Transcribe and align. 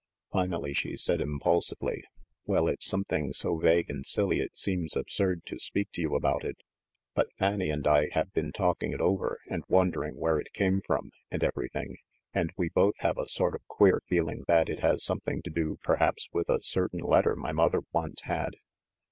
Finally 0.31 0.73
she 0.73 0.97
said 0.97 1.21
impulsively, 1.21 2.03
"Well, 2.47 2.67
it's 2.67 2.87
something 2.87 3.33
so 3.33 3.57
vague 3.59 3.87
and 3.91 4.03
silly 4.03 4.39
it 4.39 4.57
seems 4.57 4.95
absurd 4.95 5.45
to 5.45 5.59
speak 5.59 5.91
to 5.93 6.01
you 6.01 6.15
about 6.15 6.43
it. 6.43 6.55
But 7.13 7.29
Fanny 7.37 7.69
and 7.69 7.85
I 7.85 8.07
have 8.13 8.33
been 8.33 8.51
talking 8.51 8.93
it 8.93 8.99
over 8.99 9.37
and 9.47 9.63
wondering 9.67 10.15
where 10.15 10.39
it 10.39 10.53
came 10.53 10.81
from, 10.87 11.11
and 11.29 11.43
everything, 11.43 11.97
and 12.33 12.49
we 12.57 12.69
both 12.69 12.95
have 13.01 13.19
a 13.19 13.27
sort 13.29 13.53
of 13.53 13.61
queer 13.67 14.01
feeling 14.09 14.43
that 14.47 14.69
it 14.69 14.79
has 14.79 15.03
something 15.03 15.43
to 15.43 15.51
do, 15.51 15.77
perhaps, 15.83 16.27
with 16.33 16.49
a 16.49 16.63
certain 16.63 17.01
letter 17.01 17.35
my 17.35 17.51
mother 17.51 17.81
once 17.91 18.21
had." 18.21 18.55